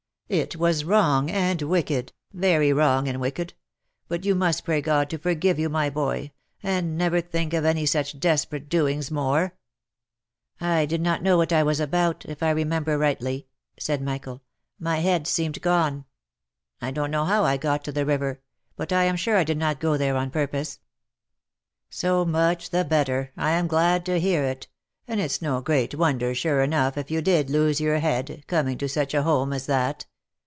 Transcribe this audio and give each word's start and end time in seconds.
"It 0.41 0.55
was 0.55 0.85
wrong 0.85 1.29
and 1.29 1.61
wicked, 1.61 2.13
very 2.31 2.71
wrong 2.71 3.09
and 3.09 3.19
wicked! 3.19 3.53
but 4.07 4.23
you 4.23 4.33
must 4.33 4.63
pray 4.63 4.79
God 4.79 5.09
to 5.09 5.17
forgive 5.17 5.59
you, 5.59 5.67
my 5.67 5.89
boy, 5.89 6.31
and 6.63 6.97
never 6.97 7.19
think 7.19 7.51
of 7.53 7.65
any 7.65 7.85
such 7.85 8.17
desperate 8.17 8.69
doings 8.69 9.11
more."" 9.11 9.55
I 10.77 10.85
did 10.85 11.01
not 11.01 11.21
know 11.21 11.35
what 11.35 11.51
I 11.51 11.63
was 11.63 11.81
about, 11.81 12.23
if 12.29 12.41
I 12.41 12.51
remember 12.51 12.97
rightly," 12.97 13.47
said 13.77 14.01
Michael." 14.01 14.41
My 14.89 14.99
head 14.99 15.27
seemed 15.27 15.59
gone. 15.61 16.05
I 16.81 16.91
don't 16.91 17.11
know 17.11 17.25
how 17.25 17.43
I 17.43 17.57
got 17.57 17.83
to 17.83 17.91
the 17.91 18.05
river, 18.05 18.39
but 18.77 18.93
I 18.93 19.03
am 19.03 19.17
sure 19.17 19.35
I 19.35 19.43
did 19.43 19.57
not 19.57 19.81
go 19.81 19.97
there 19.97 20.15
on 20.15 20.29
purpose."" 20.31 20.79
So 21.89 22.23
much 22.23 22.69
the 22.69 22.85
better— 22.85 23.33
I 23.35 23.51
am 23.51 23.67
glad 23.67 24.05
to 24.05 24.17
hear 24.17 24.45
it— 24.45 24.69
and 25.09 25.19
it's 25.19 25.41
no 25.41 25.59
great 25.59 25.93
won 25.93 26.19
der, 26.19 26.33
sure 26.33 26.61
enough, 26.61 26.97
if 26.97 27.11
you 27.11 27.21
did 27.21 27.49
lose 27.49 27.81
your 27.81 27.99
head, 27.99 28.45
coming 28.47 28.77
to 28.77 28.87
such 28.87 29.13
a 29.13 29.23
home 29.23 29.51
as 29.51 29.65
that. 29.65 30.05